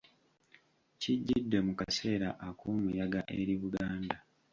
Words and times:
Kujjidde 0.99 1.57
mu 1.65 1.73
kaseera 1.79 2.29
ak'omuyaga 2.47 3.21
eri 3.39 3.55
Buganda 3.61 4.15